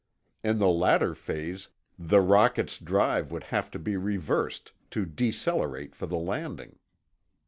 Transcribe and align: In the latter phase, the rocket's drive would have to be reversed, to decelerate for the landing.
In 0.43 0.57
the 0.57 0.67
latter 0.67 1.13
phase, 1.13 1.67
the 1.95 2.21
rocket's 2.21 2.79
drive 2.79 3.31
would 3.31 3.43
have 3.43 3.69
to 3.69 3.77
be 3.77 3.97
reversed, 3.97 4.71
to 4.89 5.05
decelerate 5.05 5.93
for 5.93 6.07
the 6.07 6.17
landing. 6.17 6.79